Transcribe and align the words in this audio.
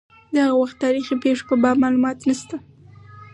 د 0.33 0.35
هغه 0.45 0.55
وخت 0.61 0.75
تاریخي 0.83 1.15
پېښو 1.23 1.43
په 1.49 1.55
باب 1.63 1.75
معلومات 1.83 2.17
نشته. 2.29 2.55